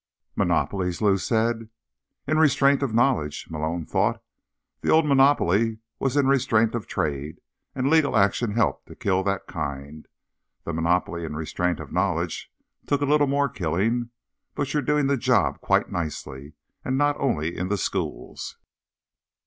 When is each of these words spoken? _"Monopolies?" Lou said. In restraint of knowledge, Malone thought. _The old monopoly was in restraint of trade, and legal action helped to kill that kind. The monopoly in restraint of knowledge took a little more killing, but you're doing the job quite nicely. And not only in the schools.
_"Monopolies?" 0.35 0.99
Lou 0.99 1.15
said. 1.15 1.69
In 2.25 2.39
restraint 2.39 2.81
of 2.81 2.91
knowledge, 2.91 3.45
Malone 3.51 3.85
thought. 3.85 4.19
_The 4.81 4.89
old 4.89 5.05
monopoly 5.05 5.77
was 5.99 6.17
in 6.17 6.25
restraint 6.25 6.73
of 6.73 6.87
trade, 6.87 7.39
and 7.75 7.87
legal 7.87 8.17
action 8.17 8.53
helped 8.55 8.87
to 8.87 8.95
kill 8.95 9.21
that 9.21 9.45
kind. 9.45 10.07
The 10.63 10.73
monopoly 10.73 11.23
in 11.23 11.35
restraint 11.35 11.79
of 11.79 11.91
knowledge 11.91 12.51
took 12.87 13.01
a 13.01 13.05
little 13.05 13.27
more 13.27 13.47
killing, 13.47 14.09
but 14.55 14.73
you're 14.73 14.81
doing 14.81 15.05
the 15.05 15.17
job 15.17 15.61
quite 15.61 15.91
nicely. 15.91 16.53
And 16.83 16.97
not 16.97 17.15
only 17.19 17.55
in 17.55 17.67
the 17.67 17.77
schools. 17.77 18.57